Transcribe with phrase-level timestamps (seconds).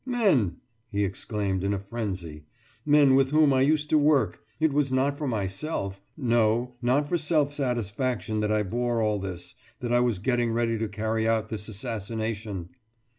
[0.03, 0.55] Men!«
[0.89, 2.45] he exclaimed in a frenzy.
[2.87, 4.39] »Men with whom I used to work.
[4.59, 9.53] It was not for myself no, not for self satisfaction that I bore all this,
[9.79, 12.69] that I was getting ready to carry out this assassination!